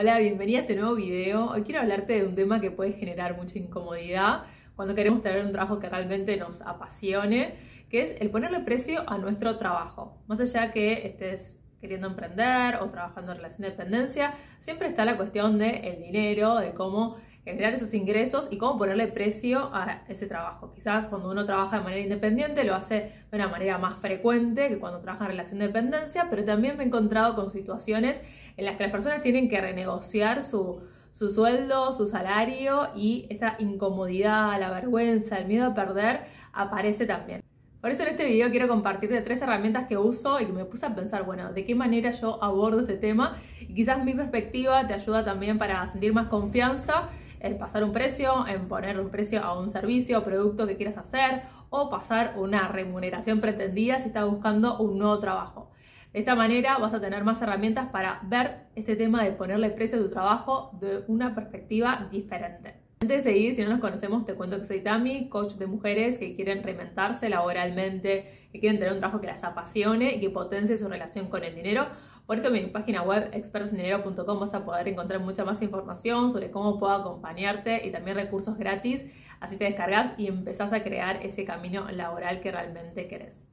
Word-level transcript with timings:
Hola, 0.00 0.20
bienvenida 0.20 0.58
a 0.58 0.60
este 0.60 0.76
nuevo 0.76 0.94
video. 0.94 1.50
Hoy 1.50 1.64
quiero 1.64 1.80
hablarte 1.80 2.12
de 2.12 2.24
un 2.24 2.36
tema 2.36 2.60
que 2.60 2.70
puede 2.70 2.92
generar 2.92 3.36
mucha 3.36 3.58
incomodidad 3.58 4.44
cuando 4.76 4.94
queremos 4.94 5.24
tener 5.24 5.44
un 5.44 5.50
trabajo 5.50 5.80
que 5.80 5.88
realmente 5.88 6.36
nos 6.36 6.62
apasione, 6.62 7.56
que 7.90 8.02
es 8.02 8.14
el 8.20 8.30
ponerle 8.30 8.60
precio 8.60 9.02
a 9.10 9.18
nuestro 9.18 9.58
trabajo. 9.58 10.22
Más 10.28 10.38
allá 10.38 10.70
que 10.70 11.04
estés 11.04 11.58
queriendo 11.80 12.06
emprender 12.06 12.76
o 12.76 12.90
trabajando 12.90 13.32
en 13.32 13.38
relación 13.38 13.62
de 13.62 13.70
dependencia, 13.70 14.34
siempre 14.60 14.86
está 14.86 15.04
la 15.04 15.16
cuestión 15.16 15.58
del 15.58 16.00
dinero, 16.00 16.58
de 16.58 16.74
cómo 16.74 17.16
generar 17.44 17.74
esos 17.74 17.92
ingresos 17.92 18.46
y 18.52 18.58
cómo 18.58 18.78
ponerle 18.78 19.08
precio 19.08 19.70
a 19.74 20.04
ese 20.08 20.26
trabajo. 20.26 20.70
Quizás 20.74 21.06
cuando 21.06 21.28
uno 21.28 21.44
trabaja 21.44 21.78
de 21.78 21.82
manera 21.82 22.02
independiente 22.02 22.62
lo 22.62 22.76
hace 22.76 23.10
de 23.30 23.36
una 23.36 23.48
manera 23.48 23.78
más 23.78 23.98
frecuente 23.98 24.68
que 24.68 24.78
cuando 24.78 25.00
trabaja 25.00 25.24
en 25.24 25.30
relación 25.30 25.58
de 25.58 25.66
dependencia, 25.66 26.28
pero 26.30 26.44
también 26.44 26.76
me 26.76 26.84
he 26.84 26.86
encontrado 26.86 27.34
con 27.34 27.50
situaciones 27.50 28.20
en 28.58 28.64
las 28.64 28.76
que 28.76 28.82
las 28.82 28.92
personas 28.92 29.22
tienen 29.22 29.48
que 29.48 29.60
renegociar 29.60 30.42
su, 30.42 30.82
sueldo, 31.12 31.92
su 31.92 32.08
salario 32.08 32.88
y 32.94 33.26
esta 33.30 33.54
incomodidad, 33.60 34.58
la 34.58 34.70
vergüenza, 34.70 35.38
el 35.38 35.46
miedo 35.46 35.66
a 35.66 35.74
perder 35.74 36.26
aparece 36.52 37.06
también. 37.06 37.42
Por 37.80 37.92
eso 37.92 38.02
en 38.02 38.08
este 38.08 38.24
video 38.24 38.50
quiero 38.50 38.66
compartirte 38.66 39.20
tres 39.20 39.40
herramientas 39.40 39.86
que 39.86 39.96
uso 39.96 40.40
y 40.40 40.46
que 40.46 40.52
me 40.52 40.64
puse 40.64 40.84
a 40.84 40.94
pensar, 40.94 41.24
bueno, 41.24 41.52
de 41.52 41.64
qué 41.64 41.76
manera 41.76 42.10
yo 42.10 42.42
abordo 42.42 42.80
este 42.80 42.96
tema 42.96 43.40
y 43.60 43.72
quizás 43.72 44.04
mi 44.04 44.12
perspectiva 44.12 44.84
te 44.88 44.94
ayuda 44.94 45.24
también 45.24 45.56
para 45.56 45.86
sentir 45.86 46.12
más 46.12 46.26
confianza 46.26 47.10
en 47.38 47.58
pasar 47.58 47.84
un 47.84 47.92
precio, 47.92 48.44
en 48.48 48.66
poner 48.66 48.98
un 48.98 49.10
precio 49.10 49.40
a 49.44 49.56
un 49.56 49.70
servicio 49.70 50.18
o 50.18 50.24
producto 50.24 50.66
que 50.66 50.76
quieras 50.76 50.98
hacer 50.98 51.42
o 51.70 51.88
pasar 51.90 52.34
una 52.36 52.66
remuneración 52.66 53.40
pretendida 53.40 54.00
si 54.00 54.08
estás 54.08 54.28
buscando 54.28 54.78
un 54.78 54.98
nuevo 54.98 55.20
trabajo. 55.20 55.70
De 56.18 56.22
esta 56.22 56.34
manera 56.34 56.78
vas 56.78 56.92
a 56.92 57.00
tener 57.00 57.22
más 57.22 57.40
herramientas 57.42 57.90
para 57.90 58.18
ver 58.24 58.62
este 58.74 58.96
tema 58.96 59.22
de 59.22 59.30
ponerle 59.30 59.70
precio 59.70 60.00
a 60.00 60.02
tu 60.02 60.10
trabajo 60.10 60.76
de 60.80 61.04
una 61.06 61.32
perspectiva 61.32 62.08
diferente. 62.10 62.74
Antes 63.00 63.22
de 63.22 63.30
seguir, 63.30 63.54
si 63.54 63.62
no 63.62 63.70
nos 63.70 63.78
conocemos, 63.78 64.26
te 64.26 64.34
cuento 64.34 64.58
que 64.58 64.64
soy 64.64 64.80
Tami, 64.80 65.28
coach 65.28 65.52
de 65.52 65.68
mujeres 65.68 66.18
que 66.18 66.34
quieren 66.34 66.64
reinventarse 66.64 67.28
laboralmente, 67.28 68.48
que 68.50 68.58
quieren 68.58 68.80
tener 68.80 68.94
un 68.94 68.98
trabajo 68.98 69.20
que 69.20 69.28
las 69.28 69.44
apasione 69.44 70.16
y 70.16 70.18
que 70.18 70.28
potencie 70.28 70.76
su 70.76 70.88
relación 70.88 71.28
con 71.28 71.44
el 71.44 71.54
dinero. 71.54 71.86
Por 72.26 72.38
eso 72.38 72.48
en 72.48 72.54
mi 72.54 72.66
página 72.66 73.02
web 73.02 73.30
expertsdinero.com 73.32 74.40
vas 74.40 74.54
a 74.54 74.64
poder 74.64 74.88
encontrar 74.88 75.20
mucha 75.20 75.44
más 75.44 75.62
información 75.62 76.32
sobre 76.32 76.50
cómo 76.50 76.80
puedo 76.80 76.94
acompañarte 76.94 77.86
y 77.86 77.92
también 77.92 78.16
recursos 78.16 78.58
gratis. 78.58 79.06
Así 79.38 79.56
te 79.56 79.66
descargas 79.66 80.14
y 80.18 80.26
empezás 80.26 80.72
a 80.72 80.82
crear 80.82 81.24
ese 81.24 81.44
camino 81.44 81.88
laboral 81.92 82.40
que 82.40 82.50
realmente 82.50 83.06
querés. 83.06 83.46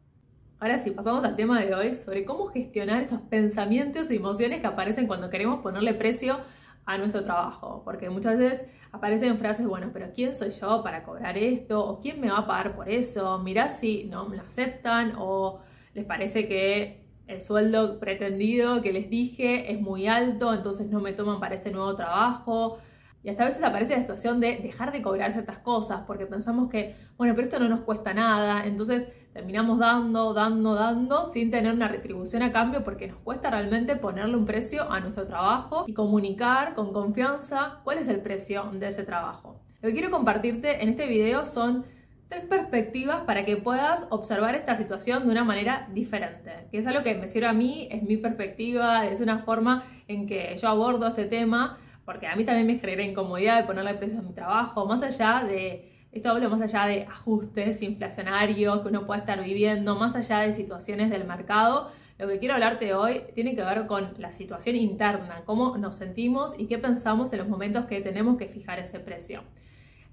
Ahora 0.65 0.79
sí, 0.79 0.89
pasamos 0.89 1.23
al 1.23 1.35
tema 1.35 1.61
de 1.61 1.75
hoy 1.75 1.93
sobre 1.93 2.25
cómo 2.25 2.47
gestionar 2.47 3.03
estos 3.03 3.21
pensamientos 3.21 4.09
y 4.09 4.15
emociones 4.15 4.61
que 4.61 4.65
aparecen 4.65 5.05
cuando 5.05 5.29
queremos 5.29 5.59
ponerle 5.61 5.93
precio 5.93 6.39
a 6.87 6.97
nuestro 6.97 7.23
trabajo. 7.23 7.83
Porque 7.85 8.09
muchas 8.09 8.39
veces 8.39 8.67
aparecen 8.91 9.37
frases, 9.37 9.67
bueno, 9.67 9.91
pero 9.93 10.07
¿quién 10.11 10.35
soy 10.35 10.49
yo 10.49 10.81
para 10.81 11.03
cobrar 11.03 11.37
esto? 11.37 11.85
¿O 11.85 12.01
quién 12.01 12.19
me 12.19 12.31
va 12.31 12.39
a 12.39 12.47
pagar 12.47 12.75
por 12.75 12.89
eso? 12.89 13.37
Mirá 13.43 13.69
si 13.69 14.05
no 14.05 14.27
me 14.27 14.37
lo 14.37 14.41
aceptan 14.41 15.13
o 15.19 15.59
les 15.93 16.03
parece 16.03 16.47
que 16.47 17.05
el 17.27 17.43
sueldo 17.43 17.99
pretendido 17.99 18.81
que 18.81 18.91
les 18.91 19.07
dije 19.07 19.71
es 19.71 19.79
muy 19.79 20.07
alto, 20.07 20.51
entonces 20.51 20.89
no 20.89 20.99
me 20.99 21.13
toman 21.13 21.39
para 21.39 21.53
ese 21.53 21.69
nuevo 21.69 21.95
trabajo. 21.95 22.79
Y 23.23 23.29
hasta 23.29 23.43
a 23.43 23.45
veces 23.49 23.63
aparece 23.63 23.93
la 23.93 24.01
situación 24.01 24.39
de 24.39 24.57
dejar 24.63 24.91
de 24.91 25.03
cobrar 25.03 25.31
ciertas 25.31 25.59
cosas 25.59 26.05
porque 26.07 26.25
pensamos 26.25 26.71
que, 26.71 26.95
bueno, 27.17 27.35
pero 27.35 27.45
esto 27.45 27.59
no 27.59 27.69
nos 27.69 27.81
cuesta 27.81 28.15
nada, 28.15 28.65
entonces 28.65 29.07
terminamos 29.35 29.79
dando, 29.79 30.33
dando, 30.33 30.75
dando 30.75 31.25
sin 31.25 31.51
tener 31.51 31.73
una 31.73 31.89
retribución 31.89 32.41
a 32.41 32.53
cambio 32.53 32.85
porque 32.85 33.07
nos 33.07 33.17
cuesta 33.17 33.49
realmente 33.49 33.97
ponerle 33.97 34.37
un 34.37 34.45
precio 34.45 34.89
a 34.89 35.01
nuestro 35.01 35.27
trabajo 35.27 35.83
y 35.85 35.93
comunicar 35.93 36.73
con 36.73 36.93
confianza 36.93 37.81
cuál 37.83 37.97
es 37.97 38.07
el 38.07 38.21
precio 38.21 38.69
de 38.71 38.87
ese 38.87 39.03
trabajo. 39.03 39.59
Lo 39.81 39.89
que 39.89 39.93
quiero 39.93 40.09
compartirte 40.09 40.81
en 40.81 40.87
este 40.87 41.05
video 41.07 41.45
son 41.45 41.83
tres 42.29 42.45
perspectivas 42.45 43.23
para 43.25 43.43
que 43.43 43.57
puedas 43.57 44.07
observar 44.09 44.55
esta 44.55 44.77
situación 44.77 45.25
de 45.25 45.31
una 45.31 45.43
manera 45.43 45.89
diferente, 45.91 46.69
que 46.71 46.77
es 46.77 46.87
algo 46.87 47.03
que 47.03 47.13
me 47.15 47.27
sirve 47.27 47.47
a 47.47 47.53
mí, 47.53 47.89
es 47.91 48.03
mi 48.03 48.15
perspectiva, 48.15 49.05
es 49.05 49.19
una 49.19 49.39
forma 49.39 49.83
en 50.07 50.27
que 50.27 50.55
yo 50.57 50.69
abordo 50.69 51.09
este 51.09 51.25
tema 51.25 51.77
porque 52.05 52.27
a 52.27 52.37
mí 52.37 52.45
también 52.45 52.67
me 52.67 52.79
genera 52.79 53.03
incomodidad 53.03 53.59
de 53.59 53.67
ponerle 53.67 53.95
precio 53.95 54.19
a 54.19 54.21
mi 54.21 54.31
trabajo, 54.31 54.85
más 54.85 55.03
allá 55.03 55.43
de, 55.45 55.91
esto 56.15 56.29
hablo 56.29 56.49
más 56.49 56.61
allá 56.61 56.85
de 56.87 57.03
ajustes 57.03 57.81
inflacionarios 57.81 58.81
que 58.81 58.87
uno 58.87 59.05
pueda 59.05 59.19
estar 59.19 59.43
viviendo, 59.43 59.95
más 59.95 60.15
allá 60.15 60.39
de 60.39 60.53
situaciones 60.53 61.09
del 61.09 61.25
mercado, 61.25 61.91
lo 62.17 62.29
que 62.29 62.39
quiero 62.39 62.53
hablarte 62.53 62.93
hoy 62.93 63.23
tiene 63.33 63.53
que 63.53 63.61
ver 63.61 63.85
con 63.85 64.13
la 64.17 64.31
situación 64.31 64.77
interna, 64.77 65.43
cómo 65.45 65.77
nos 65.77 65.97
sentimos 65.97 66.55
y 66.57 66.67
qué 66.67 66.77
pensamos 66.77 67.33
en 67.33 67.39
los 67.39 67.49
momentos 67.49 67.85
que 67.85 67.99
tenemos 67.99 68.37
que 68.37 68.47
fijar 68.47 68.79
ese 68.79 69.01
precio. 69.01 69.43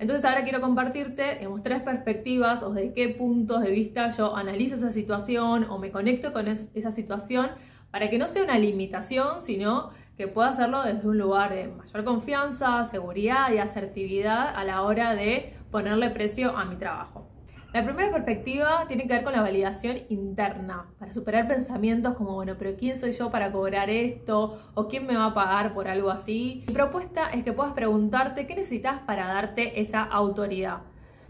Entonces 0.00 0.24
ahora 0.24 0.42
quiero 0.42 0.60
compartirte 0.60 1.36
digamos, 1.36 1.62
tres 1.62 1.80
perspectivas 1.82 2.64
o 2.64 2.72
de 2.72 2.92
qué 2.92 3.10
puntos 3.10 3.62
de 3.62 3.70
vista 3.70 4.08
yo 4.08 4.34
analizo 4.34 4.74
esa 4.74 4.90
situación 4.90 5.66
o 5.70 5.78
me 5.78 5.92
conecto 5.92 6.32
con 6.32 6.48
esa 6.48 6.90
situación 6.90 7.50
para 7.92 8.10
que 8.10 8.19
no 8.19 8.26
sea 8.26 8.42
una 8.42 8.58
limitación, 8.58 9.38
sino 9.38 9.90
que 10.16 10.26
pueda 10.26 10.48
hacerlo 10.48 10.82
desde 10.82 11.06
un 11.06 11.16
lugar 11.16 11.54
de 11.54 11.69
mayor 11.69 12.02
confianza, 12.02 12.84
seguridad 12.84 13.52
y 13.52 13.58
asertividad 13.58 14.52
a 14.56 14.64
la 14.64 14.82
hora 14.82 15.14
de 15.14 15.61
ponerle 15.72 16.10
precio 16.10 16.56
a 16.56 16.64
mi 16.66 16.76
trabajo. 16.76 17.26
La 17.72 17.82
primera 17.82 18.12
perspectiva 18.12 18.84
tiene 18.86 19.08
que 19.08 19.14
ver 19.14 19.24
con 19.24 19.32
la 19.32 19.40
validación 19.40 19.96
interna, 20.10 20.84
para 20.98 21.14
superar 21.14 21.48
pensamientos 21.48 22.14
como, 22.16 22.34
bueno, 22.34 22.54
pero 22.58 22.76
¿quién 22.76 22.98
soy 22.98 23.12
yo 23.12 23.30
para 23.30 23.50
cobrar 23.50 23.88
esto? 23.88 24.58
¿O 24.74 24.88
quién 24.88 25.06
me 25.06 25.16
va 25.16 25.26
a 25.26 25.34
pagar 25.34 25.72
por 25.72 25.88
algo 25.88 26.10
así? 26.10 26.64
Mi 26.68 26.74
propuesta 26.74 27.30
es 27.30 27.42
que 27.44 27.54
puedas 27.54 27.72
preguntarte 27.72 28.46
qué 28.46 28.54
necesitas 28.54 29.00
para 29.06 29.26
darte 29.26 29.80
esa 29.80 30.02
autoridad. 30.02 30.80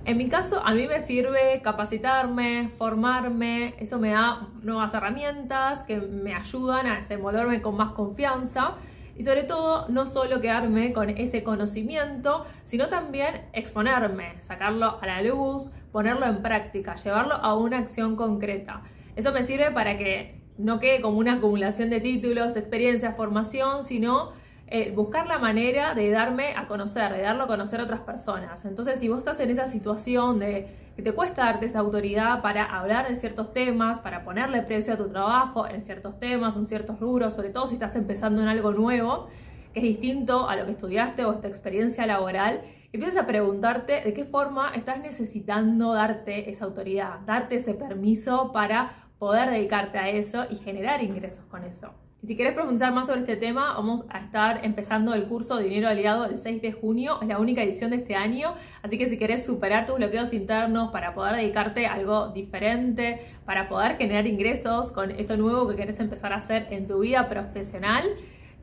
En 0.05 0.19
mi 0.19 0.29
caso, 0.29 0.61
a 0.67 0.75
mí 0.75 0.89
me 0.89 1.01
sirve 1.01 1.61
capacitarme, 1.63 2.69
formarme, 2.77 3.75
eso 3.79 4.01
me 4.01 4.11
da 4.11 4.49
nuevas 4.63 4.93
herramientas 4.95 5.85
que 5.85 5.99
me 5.99 6.35
ayudan 6.35 6.89
a 6.89 6.97
desenvolverme 6.97 7.63
con 7.63 7.77
más 7.77 7.93
confianza 7.93 8.75
y 9.17 9.25
sobre 9.25 9.45
todo 9.45 9.87
no 9.89 10.07
solo 10.07 10.41
quedarme 10.41 10.93
con 10.93 11.11
ese 11.11 11.43
conocimiento, 11.43 12.45
sino 12.65 12.89
también 12.89 13.43
exponerme, 13.53 14.41
sacarlo 14.41 14.99
a 15.01 15.07
la 15.07 15.23
luz, 15.23 15.73
ponerlo 15.93 16.27
en 16.27 16.43
práctica, 16.43 16.97
llevarlo 16.97 17.35
a 17.35 17.55
una 17.55 17.79
acción 17.79 18.17
concreta. 18.17 18.83
Eso 19.17 19.33
me 19.33 19.43
sirve 19.43 19.71
para 19.71 19.99
que 19.99 20.41
no 20.59 20.81
quede 20.81 21.01
como 21.01 21.19
una 21.19 21.35
acumulación 21.35 21.91
de 21.91 22.01
títulos, 22.01 22.55
de 22.55 22.61
experiencia, 22.61 23.13
formación, 23.13 23.83
sino 23.83 24.31
eh, 24.75 24.91
buscar 24.91 25.27
la 25.27 25.37
manera 25.37 25.93
de 25.93 26.11
darme 26.11 26.55
a 26.57 26.67
conocer, 26.67 27.13
de 27.13 27.21
darlo 27.21 27.45
a 27.45 27.47
conocer 27.47 27.79
a 27.81 27.85
otras 27.85 28.01
personas. 28.01 28.65
Entonces, 28.65 28.99
si 29.01 29.07
vos 29.07 29.19
estás 29.19 29.39
en 29.41 29.51
esa 29.51 29.69
situación 29.69 30.39
de 30.39 30.67
que 30.97 31.03
te 31.03 31.13
cuesta 31.13 31.45
darte 31.45 31.67
esa 31.67 31.81
autoridad 31.81 32.41
para 32.41 32.65
hablar 32.65 33.07
de 33.07 33.17
ciertos 33.17 33.53
temas, 33.53 34.01
para 34.01 34.25
ponerle 34.25 34.63
precio 34.63 34.95
a 34.95 34.97
tu 34.97 35.11
trabajo 35.11 35.69
en 35.69 35.83
ciertos 35.83 36.19
temas, 36.19 36.57
en 36.57 36.67
ciertos 36.67 36.99
rubros, 37.01 37.35
sobre 37.35 37.51
todo 37.51 37.67
si 37.67 37.75
estás 37.75 37.95
empezando 37.97 38.41
en 38.41 38.49
algo 38.49 38.73
nuevo, 38.73 39.29
que 39.75 39.81
es 39.81 39.85
distinto 39.85 40.49
a 40.49 40.57
lo 40.57 40.65
que 40.65 40.71
estudiaste 40.71 41.27
o 41.27 41.35
esta 41.35 41.49
experiencia 41.49 42.07
laboral, 42.07 42.63
empiezas 42.95 43.23
a 43.23 43.27
preguntarte 43.27 44.01
de 44.01 44.15
qué 44.15 44.25
forma 44.25 44.73
estás 44.75 45.01
necesitando 45.01 45.93
darte 45.93 46.49
esa 46.49 46.65
autoridad, 46.65 47.21
darte 47.27 47.57
ese 47.57 47.75
permiso 47.75 48.53
para 48.53 49.11
poder 49.19 49.51
dedicarte 49.51 49.99
a 49.99 50.09
eso 50.09 50.47
y 50.49 50.57
generar 50.57 51.03
ingresos 51.03 51.45
con 51.51 51.63
eso. 51.65 51.91
Y 52.23 52.29
si 52.29 52.37
querés 52.37 52.55
profundizar 52.55 52.93
más 52.93 53.09
sobre 53.09 53.23
este 53.23 53.35
tema, 53.35 53.75
vamos 53.75 54.05
a 54.09 54.21
estar 54.21 54.65
empezando 54.65 55.13
el 55.13 55.25
curso 55.25 55.59
Dinero 55.59 55.89
Aliado 55.89 56.27
el 56.27 56.39
6 56.39 56.63
de 56.63 56.71
junio. 56.71 57.19
Es 57.21 57.27
la 57.27 57.41
única 57.41 57.65
edición 57.65 57.91
de 57.91 57.97
este 57.97 58.15
año. 58.15 58.55
Así 58.81 58.97
que 58.97 59.09
si 59.09 59.19
querés 59.19 59.45
superar 59.45 59.87
tus 59.87 59.97
bloqueos 59.97 60.33
internos 60.33 60.93
para 60.93 61.15
poder 61.15 61.35
dedicarte 61.35 61.87
a 61.87 61.95
algo 61.95 62.29
diferente, 62.29 63.27
para 63.45 63.69
poder 63.69 63.97
generar 63.97 64.25
ingresos 64.29 64.93
con 64.93 65.11
esto 65.11 65.37
nuevo 65.37 65.69
que 65.69 65.75
querés 65.75 65.99
empezar 65.99 66.33
a 66.33 66.37
hacer 66.37 66.69
en 66.71 66.87
tu 66.87 67.01
vida 67.01 67.29
profesional, 67.29 68.05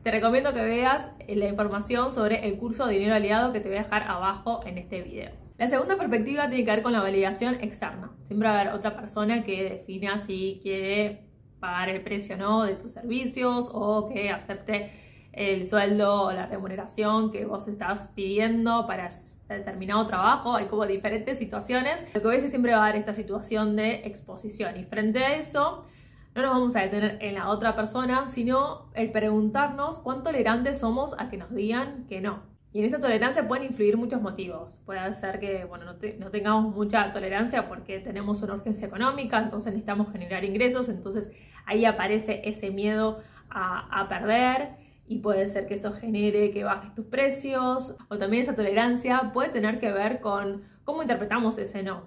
te 0.02 0.10
recomiendo 0.10 0.54
que 0.54 0.62
veas 0.62 1.10
la 1.28 1.46
información 1.46 2.14
sobre 2.14 2.48
el 2.48 2.56
curso 2.56 2.86
Dinero 2.86 3.14
Aliado 3.14 3.52
que 3.52 3.60
te 3.60 3.68
voy 3.68 3.76
a 3.76 3.82
dejar 3.82 4.04
abajo 4.04 4.62
en 4.64 4.78
este 4.78 5.02
video. 5.02 5.32
La 5.58 5.68
segunda 5.68 5.98
perspectiva 5.98 6.48
tiene 6.48 6.64
que 6.64 6.70
ver 6.70 6.82
con 6.82 6.94
la 6.94 7.02
validación 7.02 7.56
externa. 7.56 8.10
Siempre 8.24 8.48
va 8.48 8.56
a 8.56 8.60
haber 8.62 8.72
otra 8.72 8.96
persona 8.96 9.44
que 9.44 9.64
defina 9.64 10.16
si 10.16 10.60
quiere 10.62 11.29
pagar 11.60 11.88
el 11.90 12.00
precio 12.02 12.36
¿no? 12.36 12.64
de 12.64 12.74
tus 12.74 12.92
servicios 12.92 13.68
o 13.72 14.08
que 14.08 14.30
acepte 14.30 14.92
el 15.32 15.64
sueldo 15.64 16.24
o 16.24 16.32
la 16.32 16.46
remuneración 16.46 17.30
que 17.30 17.44
vos 17.44 17.68
estás 17.68 18.10
pidiendo 18.14 18.86
para 18.86 19.08
determinado 19.48 20.06
trabajo. 20.06 20.56
Hay 20.56 20.66
como 20.66 20.86
diferentes 20.86 21.38
situaciones. 21.38 22.02
Lo 22.14 22.22
que 22.22 22.28
ves 22.28 22.38
es 22.38 22.44
que 22.46 22.50
siempre 22.50 22.72
va 22.72 22.78
a 22.78 22.82
haber 22.84 22.96
esta 22.96 23.14
situación 23.14 23.76
de 23.76 24.06
exposición 24.06 24.76
y 24.76 24.84
frente 24.84 25.24
a 25.24 25.36
eso 25.36 25.84
no 26.34 26.42
nos 26.42 26.50
vamos 26.52 26.76
a 26.76 26.80
detener 26.80 27.18
en 27.20 27.34
la 27.34 27.48
otra 27.48 27.74
persona, 27.74 28.28
sino 28.28 28.90
el 28.94 29.10
preguntarnos 29.10 29.98
cuán 29.98 30.22
tolerantes 30.22 30.78
somos 30.78 31.14
a 31.18 31.28
que 31.28 31.36
nos 31.36 31.52
digan 31.52 32.06
que 32.08 32.20
no. 32.20 32.49
Y 32.72 32.78
en 32.78 32.84
esta 32.84 33.00
tolerancia 33.00 33.48
pueden 33.48 33.66
influir 33.66 33.96
muchos 33.96 34.22
motivos. 34.22 34.80
Puede 34.86 35.12
ser 35.14 35.40
que 35.40 35.64
bueno, 35.64 35.86
no, 36.18 36.30
tengamos 36.30 36.74
mucha 36.74 37.12
tolerancia 37.12 37.68
porque 37.68 37.98
tenemos 37.98 38.42
una 38.42 38.54
urgencia 38.54 38.86
económica, 38.86 39.40
entonces 39.40 39.72
necesitamos 39.72 40.12
generar 40.12 40.44
ingresos, 40.44 40.88
entonces 40.88 41.30
ahí 41.66 41.84
aparece 41.84 42.42
ese 42.44 42.70
miedo 42.70 43.20
a, 43.52 44.06
perder 44.08 44.76
y 45.08 45.18
puede 45.18 45.48
ser 45.48 45.66
que 45.66 45.74
eso 45.74 45.92
genere 45.92 46.52
que 46.52 46.62
bajes 46.62 46.94
tus 46.94 47.06
precios 47.06 47.96
o 48.08 48.16
también 48.18 48.44
esa 48.44 48.54
tolerancia 48.54 49.32
puede 49.34 49.48
tener 49.48 49.80
que 49.80 49.90
ver 49.90 50.20
con 50.20 50.62
cómo 50.84 51.02
interpretamos 51.02 51.58
ese 51.58 51.82
no. 51.82 52.04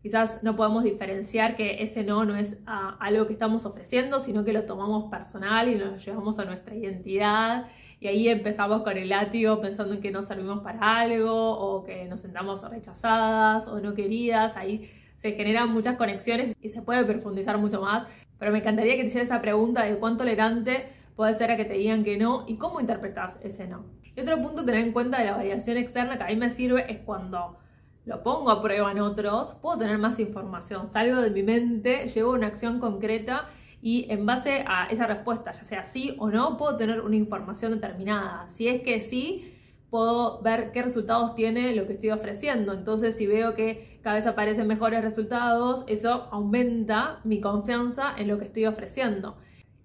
Quizás 0.00 0.44
no 0.44 0.54
podemos 0.54 0.84
diferenciar 0.84 1.56
que 1.56 1.82
ese 1.82 2.04
no 2.04 2.24
no 2.24 2.36
es 2.36 2.60
ah, 2.66 2.96
algo 3.00 3.26
que 3.26 3.32
estamos 3.32 3.66
ofreciendo, 3.66 4.20
sino 4.20 4.44
que 4.44 4.52
lo 4.52 4.64
tomamos 4.64 5.10
personal 5.10 5.68
y 5.68 5.74
lo 5.74 5.96
llevamos 5.96 6.38
a 6.38 6.44
nuestra 6.44 6.76
identidad 6.76 7.66
y 8.04 8.06
ahí 8.06 8.28
empezamos 8.28 8.82
con 8.82 8.98
el 8.98 9.08
látigo 9.08 9.62
pensando 9.62 9.94
en 9.94 10.02
que 10.02 10.10
no 10.10 10.20
servimos 10.20 10.60
para 10.60 10.98
algo 10.98 11.32
o 11.32 11.84
que 11.84 12.04
nos 12.04 12.20
sentamos 12.20 12.62
rechazadas 12.68 13.66
o 13.66 13.80
no 13.80 13.94
queridas. 13.94 14.58
Ahí 14.58 14.90
se 15.16 15.32
generan 15.32 15.72
muchas 15.72 15.96
conexiones 15.96 16.54
y 16.60 16.68
se 16.68 16.82
puede 16.82 17.02
profundizar 17.06 17.56
mucho 17.56 17.80
más. 17.80 18.06
Pero 18.38 18.52
me 18.52 18.58
encantaría 18.58 18.96
que 18.96 19.04
te 19.04 19.06
hiciera 19.06 19.24
esa 19.24 19.40
pregunta 19.40 19.84
de 19.84 19.96
cuán 19.96 20.18
tolerante 20.18 20.86
puede 21.16 21.32
ser 21.32 21.50
a 21.50 21.56
que 21.56 21.64
te 21.64 21.72
digan 21.72 22.04
que 22.04 22.18
no 22.18 22.44
y 22.46 22.58
cómo 22.58 22.78
interpretas 22.78 23.40
ese 23.42 23.66
no. 23.66 23.86
Y 24.14 24.20
otro 24.20 24.36
punto 24.36 24.66
tener 24.66 24.82
en 24.82 24.92
cuenta 24.92 25.20
de 25.20 25.24
la 25.24 25.36
variación 25.38 25.78
externa 25.78 26.18
que 26.18 26.24
a 26.24 26.26
mí 26.26 26.36
me 26.36 26.50
sirve 26.50 26.84
es 26.92 26.98
cuando 27.06 27.56
lo 28.04 28.22
pongo 28.22 28.50
a 28.50 28.62
prueba 28.62 28.92
en 28.92 29.00
otros, 29.00 29.52
puedo 29.62 29.78
tener 29.78 29.96
más 29.96 30.20
información, 30.20 30.88
salgo 30.88 31.22
de 31.22 31.30
mi 31.30 31.42
mente, 31.42 32.08
llevo 32.08 32.32
una 32.32 32.48
acción 32.48 32.80
concreta 32.80 33.46
y 33.86 34.10
en 34.10 34.24
base 34.24 34.64
a 34.66 34.86
esa 34.86 35.06
respuesta, 35.06 35.52
ya 35.52 35.62
sea 35.62 35.84
sí 35.84 36.16
o 36.18 36.30
no, 36.30 36.56
puedo 36.56 36.74
tener 36.78 37.02
una 37.02 37.16
información 37.16 37.70
determinada. 37.70 38.48
Si 38.48 38.66
es 38.66 38.80
que 38.80 38.98
sí, 39.02 39.54
puedo 39.90 40.40
ver 40.40 40.72
qué 40.72 40.80
resultados 40.80 41.34
tiene 41.34 41.76
lo 41.76 41.86
que 41.86 41.92
estoy 41.92 42.08
ofreciendo. 42.08 42.72
Entonces, 42.72 43.14
si 43.14 43.26
veo 43.26 43.54
que 43.54 44.00
cada 44.02 44.16
vez 44.16 44.26
aparecen 44.26 44.66
mejores 44.68 45.04
resultados, 45.04 45.84
eso 45.86 46.30
aumenta 46.32 47.20
mi 47.24 47.42
confianza 47.42 48.14
en 48.16 48.28
lo 48.28 48.38
que 48.38 48.46
estoy 48.46 48.64
ofreciendo. 48.64 49.36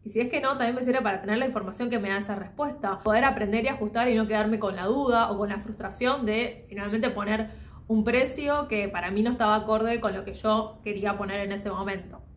Y 0.06 0.12
si 0.12 0.22
es 0.22 0.30
que 0.30 0.40
no, 0.40 0.52
también 0.52 0.76
me 0.76 0.82
sirve 0.82 1.02
para 1.02 1.20
tener 1.20 1.38
la 1.38 1.48
información 1.48 1.90
que 1.90 2.00
me 2.00 2.08
da 2.08 2.20
esa 2.20 2.36
respuesta, 2.36 3.00
poder 3.00 3.26
aprender 3.26 3.66
y 3.66 3.68
ajustar 3.68 4.08
y 4.08 4.16
no 4.16 4.28
quedarme 4.28 4.60
con 4.60 4.78
la 4.78 4.86
duda 4.86 5.30
o 5.30 5.38
con 5.38 5.50
la 5.50 5.60
frustración 5.60 6.26
de 6.26 6.66
finalmente 6.70 7.10
poner 7.10 7.50
un 7.90 8.06
precio 8.06 8.70
que 8.70 8.88
para 8.88 9.12
mí 9.12 9.24
no 9.24 9.32
estaba 9.32 9.56
acorde 9.58 10.00
con 10.00 10.14
lo 10.14 10.24
que 10.24 10.36
yo 10.36 10.80
quería 10.86 11.18
poner 11.18 11.42
en 11.42 11.52
ese 11.52 11.70
momento. 11.70 12.29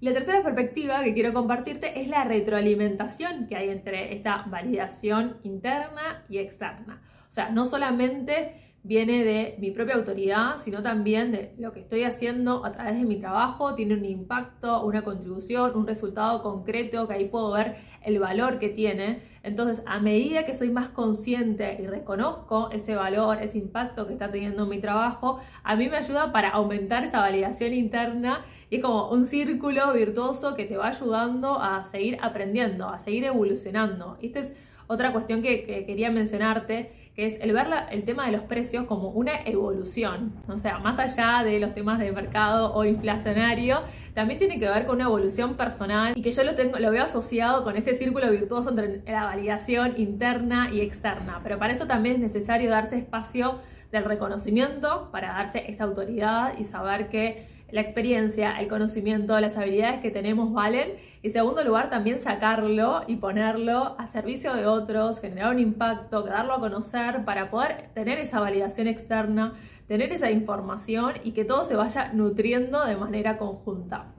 La 0.00 0.12
tercera 0.12 0.42
perspectiva 0.42 1.02
que 1.02 1.14
quiero 1.14 1.32
compartirte 1.32 2.00
es 2.00 2.08
la 2.08 2.24
retroalimentación 2.24 3.46
que 3.46 3.56
hay 3.56 3.70
entre 3.70 4.14
esta 4.14 4.44
validación 4.46 5.38
interna 5.42 6.24
y 6.28 6.38
externa. 6.38 7.00
O 7.28 7.32
sea, 7.32 7.50
no 7.50 7.64
solamente 7.64 8.74
viene 8.82 9.24
de 9.24 9.56
mi 9.58 9.72
propia 9.72 9.96
autoridad, 9.96 10.58
sino 10.58 10.80
también 10.82 11.32
de 11.32 11.54
lo 11.58 11.72
que 11.72 11.80
estoy 11.80 12.04
haciendo 12.04 12.64
a 12.64 12.72
través 12.72 12.94
de 12.94 13.04
mi 13.04 13.16
trabajo, 13.16 13.74
tiene 13.74 13.94
un 13.94 14.04
impacto, 14.04 14.84
una 14.84 15.02
contribución, 15.02 15.72
un 15.74 15.86
resultado 15.86 16.42
concreto 16.42 17.08
que 17.08 17.14
ahí 17.14 17.24
puedo 17.24 17.50
ver 17.52 17.76
el 18.04 18.20
valor 18.20 18.60
que 18.60 18.68
tiene. 18.68 19.22
Entonces, 19.42 19.82
a 19.86 19.98
medida 19.98 20.46
que 20.46 20.54
soy 20.54 20.70
más 20.70 20.88
consciente 20.90 21.78
y 21.80 21.86
reconozco 21.86 22.70
ese 22.70 22.94
valor, 22.94 23.42
ese 23.42 23.58
impacto 23.58 24.06
que 24.06 24.12
está 24.12 24.30
teniendo 24.30 24.66
mi 24.66 24.78
trabajo, 24.78 25.40
a 25.64 25.74
mí 25.74 25.88
me 25.88 25.96
ayuda 25.96 26.30
para 26.30 26.50
aumentar 26.50 27.02
esa 27.02 27.18
validación 27.18 27.72
interna 27.72 28.44
y 28.70 28.76
es 28.76 28.82
como 28.82 29.10
un 29.10 29.26
círculo 29.26 29.92
virtuoso 29.92 30.54
que 30.54 30.64
te 30.64 30.76
va 30.76 30.88
ayudando 30.88 31.60
a 31.60 31.84
seguir 31.84 32.18
aprendiendo, 32.20 32.88
a 32.88 32.98
seguir 32.98 33.24
evolucionando. 33.24 34.18
Esta 34.20 34.40
es 34.40 34.52
otra 34.86 35.12
cuestión 35.12 35.42
que, 35.42 35.64
que 35.64 35.84
quería 35.84 36.10
mencionarte 36.10 36.92
que 37.16 37.24
es 37.24 37.40
el 37.40 37.52
ver 37.54 37.66
el 37.90 38.04
tema 38.04 38.26
de 38.26 38.32
los 38.32 38.42
precios 38.42 38.84
como 38.84 39.08
una 39.08 39.40
evolución. 39.46 40.34
O 40.48 40.58
sea, 40.58 40.78
más 40.80 40.98
allá 40.98 41.42
de 41.42 41.58
los 41.58 41.74
temas 41.74 41.98
de 41.98 42.12
mercado 42.12 42.74
o 42.74 42.84
inflacionario, 42.84 43.80
también 44.12 44.38
tiene 44.38 44.60
que 44.60 44.68
ver 44.68 44.84
con 44.84 44.96
una 44.96 45.06
evolución 45.06 45.54
personal 45.54 46.12
y 46.14 46.20
que 46.20 46.30
yo 46.30 46.44
lo, 46.44 46.54
tengo, 46.54 46.78
lo 46.78 46.90
veo 46.90 47.04
asociado 47.04 47.64
con 47.64 47.74
este 47.74 47.94
círculo 47.94 48.30
virtuoso 48.30 48.68
entre 48.68 49.00
la 49.10 49.24
validación 49.24 49.94
interna 49.96 50.68
y 50.70 50.82
externa. 50.82 51.40
Pero 51.42 51.58
para 51.58 51.72
eso 51.72 51.86
también 51.86 52.16
es 52.16 52.20
necesario 52.20 52.70
darse 52.70 52.98
espacio 52.98 53.60
del 53.90 54.04
reconocimiento, 54.04 55.08
para 55.10 55.28
darse 55.28 55.70
esta 55.70 55.84
autoridad 55.84 56.58
y 56.58 56.64
saber 56.64 57.08
que 57.08 57.55
la 57.70 57.80
experiencia, 57.80 58.58
el 58.60 58.68
conocimiento, 58.68 59.38
las 59.40 59.56
habilidades 59.56 60.00
que 60.00 60.10
tenemos 60.10 60.52
valen. 60.52 60.90
Y 61.22 61.30
segundo 61.30 61.64
lugar, 61.64 61.90
también 61.90 62.20
sacarlo 62.20 63.02
y 63.06 63.16
ponerlo 63.16 63.96
a 63.98 64.06
servicio 64.06 64.54
de 64.54 64.66
otros, 64.66 65.20
generar 65.20 65.52
un 65.52 65.58
impacto, 65.58 66.22
darlo 66.22 66.54
a 66.54 66.60
conocer 66.60 67.24
para 67.24 67.50
poder 67.50 67.90
tener 67.94 68.18
esa 68.18 68.38
validación 68.38 68.86
externa, 68.86 69.54
tener 69.88 70.12
esa 70.12 70.30
información 70.30 71.14
y 71.24 71.32
que 71.32 71.44
todo 71.44 71.64
se 71.64 71.74
vaya 71.74 72.12
nutriendo 72.12 72.84
de 72.84 72.96
manera 72.96 73.38
conjunta. 73.38 74.12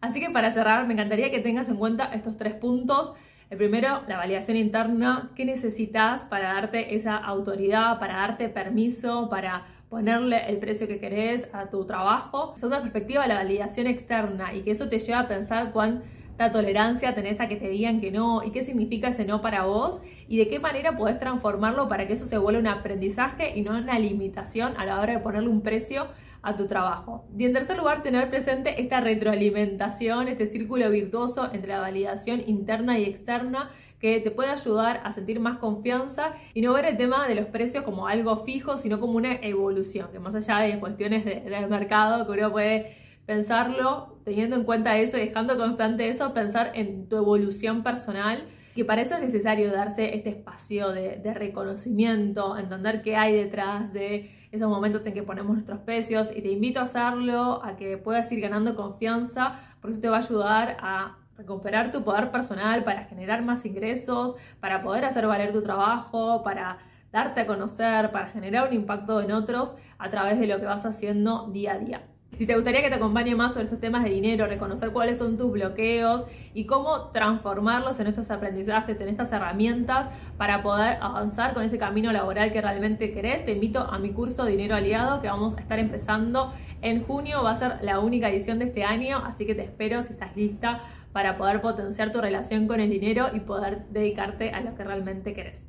Así 0.00 0.20
que 0.20 0.30
para 0.30 0.52
cerrar, 0.52 0.86
me 0.86 0.94
encantaría 0.94 1.30
que 1.30 1.40
tengas 1.40 1.68
en 1.68 1.76
cuenta 1.76 2.06
estos 2.14 2.36
tres 2.36 2.54
puntos. 2.54 3.14
El 3.50 3.58
primero, 3.58 4.02
la 4.08 4.16
validación 4.16 4.56
interna. 4.56 5.30
¿Qué 5.34 5.44
necesitas 5.44 6.22
para 6.26 6.54
darte 6.54 6.94
esa 6.94 7.16
autoridad, 7.16 7.98
para 7.98 8.16
darte 8.16 8.48
permiso, 8.48 9.28
para 9.28 9.64
ponerle 9.94 10.48
el 10.48 10.58
precio 10.58 10.88
que 10.88 10.98
querés 10.98 11.48
a 11.52 11.66
tu 11.66 11.84
trabajo. 11.84 12.52
Segunda 12.56 12.80
perspectiva, 12.80 13.28
la 13.28 13.36
validación 13.36 13.86
externa 13.86 14.52
y 14.52 14.62
que 14.62 14.72
eso 14.72 14.88
te 14.88 14.98
lleva 14.98 15.20
a 15.20 15.28
pensar 15.28 15.70
cuánta 15.70 16.50
tolerancia 16.50 17.14
tenés 17.14 17.38
a 17.38 17.46
que 17.46 17.54
te 17.54 17.68
digan 17.68 18.00
que 18.00 18.10
no 18.10 18.42
y 18.42 18.50
qué 18.50 18.64
significa 18.64 19.10
ese 19.10 19.24
no 19.24 19.40
para 19.40 19.66
vos 19.66 20.02
y 20.26 20.38
de 20.38 20.48
qué 20.48 20.58
manera 20.58 20.96
podés 20.96 21.20
transformarlo 21.20 21.88
para 21.88 22.08
que 22.08 22.14
eso 22.14 22.26
se 22.26 22.38
vuelva 22.38 22.58
un 22.58 22.66
aprendizaje 22.66 23.56
y 23.56 23.62
no 23.62 23.78
una 23.78 23.96
limitación 24.00 24.76
a 24.78 24.84
la 24.84 24.98
hora 25.00 25.12
de 25.12 25.18
ponerle 25.20 25.48
un 25.48 25.60
precio 25.60 26.08
a 26.42 26.56
tu 26.56 26.66
trabajo. 26.66 27.24
Y 27.38 27.44
en 27.44 27.52
tercer 27.52 27.78
lugar, 27.78 28.02
tener 28.02 28.28
presente 28.28 28.80
esta 28.80 29.00
retroalimentación, 29.00 30.26
este 30.26 30.48
círculo 30.48 30.90
virtuoso 30.90 31.50
entre 31.52 31.68
la 31.68 31.78
validación 31.78 32.42
interna 32.48 32.98
y 32.98 33.04
externa 33.04 33.70
que 34.04 34.20
te 34.20 34.30
puede 34.30 34.50
ayudar 34.50 35.00
a 35.02 35.12
sentir 35.12 35.40
más 35.40 35.56
confianza 35.56 36.34
y 36.52 36.60
no 36.60 36.74
ver 36.74 36.84
el 36.84 36.98
tema 36.98 37.26
de 37.26 37.34
los 37.36 37.46
precios 37.46 37.84
como 37.84 38.06
algo 38.06 38.44
fijo, 38.44 38.76
sino 38.76 39.00
como 39.00 39.14
una 39.14 39.32
evolución, 39.36 40.08
que 40.12 40.18
más 40.18 40.34
allá 40.34 40.58
de 40.58 40.78
cuestiones 40.78 41.24
de, 41.24 41.40
del 41.40 41.70
mercado, 41.70 42.26
que 42.26 42.32
uno 42.38 42.52
puede 42.52 42.98
pensarlo 43.24 44.18
teniendo 44.22 44.56
en 44.56 44.64
cuenta 44.64 44.98
eso, 44.98 45.16
dejando 45.16 45.56
constante 45.56 46.06
eso, 46.06 46.34
pensar 46.34 46.72
en 46.74 47.08
tu 47.08 47.16
evolución 47.16 47.82
personal, 47.82 48.44
que 48.74 48.84
para 48.84 49.00
eso 49.00 49.14
es 49.14 49.22
necesario 49.22 49.72
darse 49.72 50.14
este 50.14 50.28
espacio 50.28 50.92
de, 50.92 51.16
de 51.16 51.32
reconocimiento, 51.32 52.58
entender 52.58 53.00
qué 53.00 53.16
hay 53.16 53.32
detrás 53.32 53.94
de 53.94 54.30
esos 54.52 54.68
momentos 54.68 55.06
en 55.06 55.14
que 55.14 55.22
ponemos 55.22 55.54
nuestros 55.54 55.80
precios. 55.80 56.30
Y 56.36 56.42
te 56.42 56.50
invito 56.50 56.78
a 56.78 56.82
hacerlo, 56.82 57.64
a 57.64 57.76
que 57.76 57.96
puedas 57.96 58.30
ir 58.30 58.42
ganando 58.42 58.76
confianza, 58.76 59.58
porque 59.80 59.92
eso 59.92 60.02
te 60.02 60.10
va 60.10 60.16
a 60.18 60.20
ayudar 60.20 60.76
a 60.78 61.23
recuperar 61.36 61.92
tu 61.92 62.04
poder 62.04 62.30
personal 62.30 62.84
para 62.84 63.04
generar 63.04 63.42
más 63.42 63.64
ingresos, 63.64 64.34
para 64.60 64.82
poder 64.82 65.04
hacer 65.04 65.26
valer 65.26 65.52
tu 65.52 65.62
trabajo, 65.62 66.42
para 66.42 66.78
darte 67.12 67.42
a 67.42 67.46
conocer, 67.46 68.10
para 68.10 68.26
generar 68.26 68.68
un 68.68 68.74
impacto 68.74 69.20
en 69.20 69.32
otros 69.32 69.76
a 69.98 70.10
través 70.10 70.38
de 70.38 70.46
lo 70.46 70.58
que 70.58 70.66
vas 70.66 70.84
haciendo 70.84 71.48
día 71.52 71.74
a 71.74 71.78
día. 71.78 72.02
Si 72.38 72.46
te 72.46 72.56
gustaría 72.56 72.82
que 72.82 72.88
te 72.88 72.96
acompañe 72.96 73.36
más 73.36 73.52
sobre 73.52 73.66
estos 73.66 73.80
temas 73.80 74.02
de 74.02 74.10
dinero, 74.10 74.48
reconocer 74.48 74.90
cuáles 74.90 75.18
son 75.18 75.38
tus 75.38 75.52
bloqueos 75.52 76.26
y 76.52 76.66
cómo 76.66 77.10
transformarlos 77.12 78.00
en 78.00 78.08
estos 78.08 78.28
aprendizajes, 78.32 79.00
en 79.00 79.08
estas 79.08 79.30
herramientas 79.30 80.10
para 80.36 80.60
poder 80.60 80.98
avanzar 81.00 81.54
con 81.54 81.62
ese 81.62 81.78
camino 81.78 82.10
laboral 82.10 82.52
que 82.52 82.60
realmente 82.60 83.12
querés, 83.12 83.44
te 83.44 83.52
invito 83.52 83.78
a 83.78 83.98
mi 84.00 84.10
curso 84.10 84.44
Dinero 84.44 84.74
Aliado 84.74 85.22
que 85.22 85.28
vamos 85.28 85.56
a 85.56 85.60
estar 85.60 85.78
empezando 85.78 86.52
en 86.82 87.04
junio. 87.04 87.44
Va 87.44 87.52
a 87.52 87.56
ser 87.56 87.78
la 87.82 88.00
única 88.00 88.28
edición 88.28 88.58
de 88.58 88.64
este 88.64 88.82
año, 88.82 89.22
así 89.24 89.46
que 89.46 89.54
te 89.54 89.62
espero 89.62 90.02
si 90.02 90.14
estás 90.14 90.36
lista 90.36 90.80
para 91.14 91.36
poder 91.36 91.60
potenciar 91.60 92.10
tu 92.10 92.20
relación 92.20 92.66
con 92.66 92.80
el 92.80 92.90
dinero 92.90 93.28
y 93.32 93.38
poder 93.38 93.86
dedicarte 93.90 94.50
a 94.50 94.60
lo 94.60 94.74
que 94.74 94.82
realmente 94.82 95.32
querés. 95.32 95.64